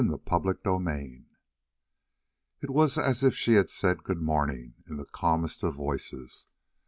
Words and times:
CHAPTER 0.27 0.57
33 0.63 1.25
It 2.61 2.71
was 2.71 2.97
as 2.97 3.23
if 3.23 3.35
she 3.35 3.53
had 3.53 3.69
said: 3.69 4.03
"Good 4.03 4.19
morning!" 4.19 4.73
in 4.89 4.97
the 4.97 5.05
calmest 5.05 5.61
of 5.61 5.75
voices. 5.75 6.47